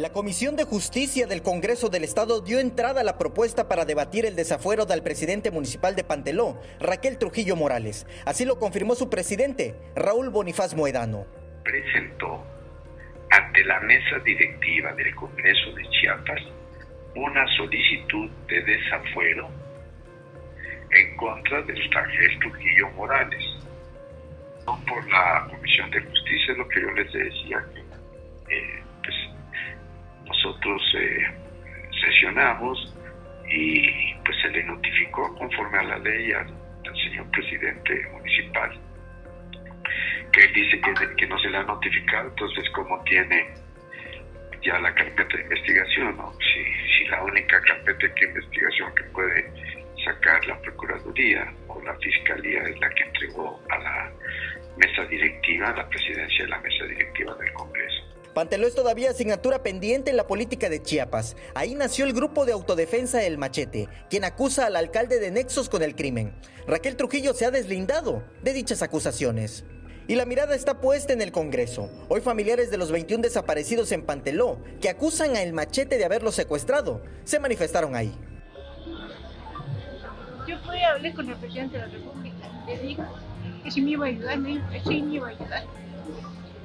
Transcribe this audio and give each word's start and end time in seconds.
La 0.00 0.14
Comisión 0.14 0.56
de 0.56 0.64
Justicia 0.64 1.26
del 1.26 1.42
Congreso 1.42 1.90
del 1.90 2.04
Estado 2.04 2.40
dio 2.40 2.58
entrada 2.58 3.02
a 3.02 3.04
la 3.04 3.18
propuesta 3.18 3.68
para 3.68 3.84
debatir 3.84 4.24
el 4.24 4.34
desafuero 4.34 4.86
del 4.86 5.02
presidente 5.02 5.50
municipal 5.50 5.94
de 5.94 6.04
Panteló, 6.04 6.58
Raquel 6.80 7.18
Trujillo 7.18 7.54
Morales. 7.54 8.06
Así 8.24 8.46
lo 8.46 8.58
confirmó 8.58 8.94
su 8.94 9.10
presidente, 9.10 9.74
Raúl 9.94 10.30
Bonifaz 10.30 10.74
Moedano. 10.74 11.26
Presentó 11.64 12.42
ante 13.28 13.62
la 13.66 13.78
mesa 13.80 14.18
directiva 14.24 14.94
del 14.94 15.14
Congreso 15.14 15.70
de 15.72 15.86
Chiapas 15.90 16.40
una 17.14 17.46
solicitud 17.58 18.30
de 18.48 18.62
desafuero 18.62 19.50
en 20.92 21.16
contra 21.18 21.60
del 21.60 21.92
Raquel 21.92 22.38
Trujillo 22.38 22.88
Morales. 22.92 23.44
No 24.64 24.82
por 24.88 25.06
la 25.10 25.46
Comisión 25.50 25.90
de 25.90 26.00
Justicia, 26.00 26.54
lo 26.54 26.66
que 26.68 26.80
yo 26.80 26.90
les 26.92 27.12
decía, 27.12 27.66
que 27.74 28.56
eh, 28.56 28.79
nosotros 30.60 30.82
eh, 30.98 31.26
sesionamos 32.04 32.94
y 33.48 34.14
pues 34.24 34.36
se 34.42 34.50
le 34.50 34.62
notificó 34.64 35.34
conforme 35.36 35.78
a 35.78 35.82
la 35.82 35.98
ley 35.98 36.32
al, 36.32 36.46
señor 36.94 37.30
presidente 37.30 38.08
municipal 38.12 38.78
que 40.32 40.40
él 40.40 40.52
dice 40.52 40.80
que, 41.16 41.26
no 41.26 41.38
se 41.38 41.48
le 41.48 41.56
ha 41.56 41.62
notificado, 41.62 42.28
entonces 42.28 42.68
como 42.70 43.02
tiene 43.04 43.48
ya 44.62 44.78
la 44.78 44.94
carpeta 44.94 45.36
de 45.36 45.42
investigación, 45.42 46.16
¿no? 46.16 46.32
si, 46.34 46.64
si 46.98 47.04
la 47.08 47.22
única 47.24 47.60
carpeta 47.62 48.06
de 48.06 48.26
investigación 48.26 48.94
que 48.94 49.02
puede 49.04 49.52
sacar 50.04 50.46
la 50.46 50.60
Procuraduría 50.60 51.52
o 51.68 51.80
la 51.82 51.94
Fiscalía 51.96 52.62
es 52.62 52.78
la 52.80 52.90
que 52.90 53.04
entregó 53.04 53.60
a 53.70 53.78
la 53.78 54.12
mesa 54.76 55.04
directiva, 55.06 55.74
la 55.76 55.88
presidencia 55.88 56.44
de 56.44 56.50
la 56.50 56.58
mesa 56.60 56.84
directiva 56.84 57.34
del 57.36 57.52
Congreso. 57.52 57.89
Panteló 58.40 58.66
es 58.66 58.74
todavía 58.74 59.10
asignatura 59.10 59.62
pendiente 59.62 60.08
en 60.08 60.16
la 60.16 60.26
política 60.26 60.70
de 60.70 60.82
Chiapas. 60.82 61.36
Ahí 61.54 61.74
nació 61.74 62.06
el 62.06 62.14
grupo 62.14 62.46
de 62.46 62.52
autodefensa 62.52 63.22
El 63.22 63.36
Machete, 63.36 63.90
quien 64.08 64.24
acusa 64.24 64.64
al 64.64 64.76
alcalde 64.76 65.20
de 65.20 65.30
nexos 65.30 65.68
con 65.68 65.82
el 65.82 65.94
crimen. 65.94 66.32
Raquel 66.66 66.96
Trujillo 66.96 67.34
se 67.34 67.44
ha 67.44 67.50
deslindado 67.50 68.22
de 68.42 68.54
dichas 68.54 68.80
acusaciones. 68.80 69.66
Y 70.08 70.14
la 70.14 70.24
mirada 70.24 70.54
está 70.54 70.80
puesta 70.80 71.12
en 71.12 71.20
el 71.20 71.32
Congreso. 71.32 71.90
Hoy 72.08 72.22
familiares 72.22 72.70
de 72.70 72.78
los 72.78 72.90
21 72.90 73.20
desaparecidos 73.20 73.92
en 73.92 74.06
Panteló, 74.06 74.58
que 74.80 74.88
acusan 74.88 75.36
a 75.36 75.42
El 75.42 75.52
Machete 75.52 75.98
de 75.98 76.06
haberlos 76.06 76.34
secuestrado, 76.34 77.02
se 77.24 77.40
manifestaron 77.40 77.94
ahí. 77.94 78.14
Yo 80.48 80.58
fui 80.64 80.78
a 80.78 80.92
hablar 80.92 81.12
con 81.12 81.28
el 81.28 81.36
presidente 81.36 81.76
de 81.76 81.86
la 81.86 81.92
República. 81.92 82.48
Le 82.66 82.78
dijo 82.78 83.04
que 83.62 83.70
si 83.70 83.82
me 83.82 83.90
iba 83.90 84.06
a 84.06 84.08
ayudar, 84.08 84.38
me 84.38 84.48
dijo 84.48 84.64
que 84.70 85.02
me 85.02 85.14
iba 85.16 85.26
a 85.26 85.30
ayudar. 85.30 85.64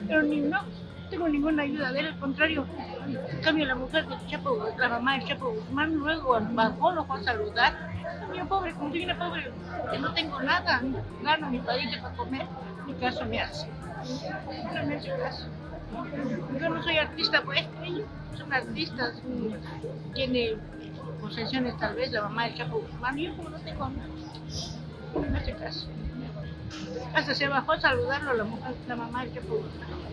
Pero 0.07 0.23
ni 0.23 0.37
no, 0.37 0.61
tengo 1.09 1.27
ninguna 1.27 1.63
ayuda 1.63 1.91
de 1.91 1.99
él, 1.99 2.07
al 2.07 2.19
contrario. 2.19 2.65
En 3.07 3.41
cambio, 3.41 3.65
la 3.65 3.75
mujer 3.75 4.07
del 4.07 4.25
Chapo, 4.27 4.67
la 4.77 4.89
mamá 4.89 5.17
del 5.17 5.27
Chapo 5.27 5.51
Guzmán, 5.51 5.95
luego 5.95 6.39
bajó, 6.51 6.91
lo 6.91 7.05
fue 7.05 7.19
a 7.19 7.23
saludar. 7.23 7.73
Yo 8.35 8.47
pobre, 8.47 8.73
como 8.73 8.91
si 8.91 9.05
pobre, 9.05 9.51
que 9.91 9.99
no 9.99 10.13
tengo 10.13 10.41
nada, 10.41 10.81
ni 10.81 10.95
gano 11.23 11.49
ni 11.49 11.59
para 11.59 11.79
para 12.01 12.15
comer, 12.15 12.45
ni 12.85 12.93
caso 12.95 13.25
me 13.25 13.41
hace. 13.41 13.67
No 13.67 14.85
me 14.85 14.95
hace 14.95 15.09
caso. 15.17 15.45
Yo 16.59 16.69
no 16.69 16.83
soy 16.83 16.97
artista, 16.97 17.41
pues 17.43 17.65
ellos 17.83 18.05
son 18.37 18.51
artistas, 18.51 19.13
tiene 20.13 20.55
posesiones 21.21 21.77
tal 21.77 21.95
vez, 21.95 22.11
la 22.11 22.23
mamá 22.23 22.45
del 22.45 22.55
Chapo 22.55 22.79
Guzmán, 22.79 23.17
yo 23.17 23.35
como 23.35 23.49
no 23.49 23.59
tengo 23.59 23.89
nada, 23.89 24.09
no 25.13 25.21
me 25.21 25.37
hace 25.37 25.53
caso. 25.53 25.87
Hasta 27.13 27.33
se 27.35 27.47
bajó 27.47 27.71
a 27.71 27.80
saludarlo 27.80 28.33
la 28.33 28.44
mujer, 28.44 28.73
la 28.88 28.95
mamá 28.95 29.23
del 29.23 29.33
Chapo 29.33 29.55
Guzmán. 29.55 30.05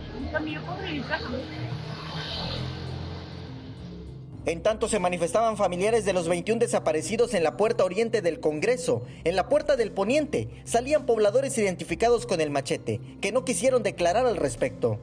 En 4.44 4.62
tanto 4.62 4.88
se 4.88 4.98
manifestaban 4.98 5.56
familiares 5.56 6.04
de 6.04 6.12
los 6.12 6.28
21 6.28 6.58
desaparecidos 6.58 7.32
en 7.34 7.44
la 7.44 7.56
puerta 7.56 7.84
oriente 7.84 8.22
del 8.22 8.40
Congreso. 8.40 9.04
En 9.24 9.36
la 9.36 9.48
puerta 9.48 9.76
del 9.76 9.92
poniente 9.92 10.48
salían 10.64 11.06
pobladores 11.06 11.56
identificados 11.58 12.26
con 12.26 12.40
el 12.40 12.50
machete, 12.50 13.00
que 13.20 13.30
no 13.30 13.44
quisieron 13.44 13.82
declarar 13.82 14.26
al 14.26 14.36
respecto. 14.36 14.98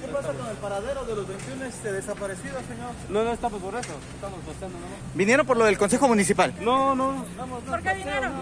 ¿Qué 0.00 0.06
pasa 0.12 0.32
con 0.32 0.46
el 0.46 0.56
paradero 0.56 1.04
de 1.04 1.16
los 1.16 1.26
21 1.26 1.64
este, 1.64 1.92
desaparecidos, 1.92 2.62
señor? 2.66 2.92
No, 3.08 3.24
no 3.24 3.32
estamos 3.32 3.60
por 3.60 3.74
eso, 3.74 3.92
estamos 4.14 4.38
paseando 4.46 4.78
nomás. 4.78 4.98
¿Vinieron 5.14 5.46
por 5.46 5.56
lo 5.56 5.64
del 5.64 5.76
Consejo 5.76 6.06
Municipal? 6.06 6.54
No, 6.60 6.94
no. 6.94 7.24
¿Por 7.68 7.82
qué 7.82 7.94
vinieron? 7.94 8.32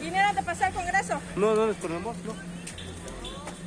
¿Vinieron 0.00 0.34
de 0.34 0.42
pasar 0.42 0.68
al 0.68 0.74
Congreso? 0.74 1.20
No, 1.36 1.54
no, 1.54 1.66
les 1.66 1.76
ponemos, 1.76 2.16
no. 2.24 2.34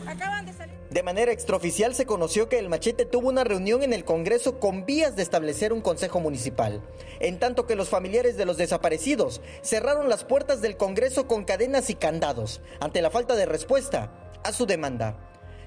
Acaban 0.09 0.45
de 0.45 0.53
salir. 0.53 0.75
De 0.89 1.03
manera 1.03 1.31
extraoficial 1.31 1.93
se 1.93 2.07
conoció 2.07 2.49
que 2.49 2.57
el 2.57 2.67
machete 2.67 3.05
tuvo 3.05 3.29
una 3.29 3.43
reunión 3.43 3.83
en 3.83 3.93
el 3.93 4.05
Congreso 4.05 4.59
con 4.59 4.85
vías 4.85 5.15
de 5.15 5.21
establecer 5.21 5.71
un 5.71 5.81
consejo 5.81 6.19
municipal, 6.19 6.81
en 7.19 7.37
tanto 7.37 7.67
que 7.67 7.75
los 7.75 7.89
familiares 7.89 8.37
de 8.37 8.45
los 8.45 8.57
desaparecidos 8.57 9.41
cerraron 9.61 10.09
las 10.09 10.23
puertas 10.23 10.61
del 10.61 10.77
Congreso 10.77 11.27
con 11.27 11.45
cadenas 11.45 11.91
y 11.91 11.95
candados 11.95 12.61
ante 12.79 13.03
la 13.03 13.11
falta 13.11 13.35
de 13.35 13.45
respuesta 13.45 14.11
a 14.43 14.51
su 14.51 14.65
demanda. 14.65 15.17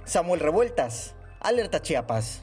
Samuel 0.04 0.40
Revueltas, 0.40 1.14
Alerta 1.38 1.80
Chiapas. 1.80 2.42